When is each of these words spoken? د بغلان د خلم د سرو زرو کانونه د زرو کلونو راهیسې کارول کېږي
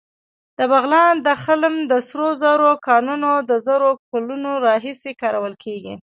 د 0.57 0.59
بغلان 0.71 1.15
د 1.27 1.29
خلم 1.43 1.75
د 1.91 1.93
سرو 2.07 2.29
زرو 2.41 2.69
کانونه 2.87 3.29
د 3.49 3.51
زرو 3.67 3.89
کلونو 4.11 4.51
راهیسې 4.67 5.11
کارول 5.21 5.53
کېږي 5.63 5.93